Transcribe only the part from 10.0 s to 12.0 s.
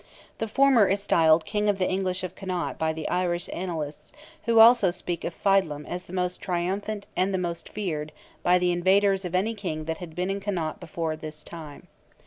been in Connaught before his time."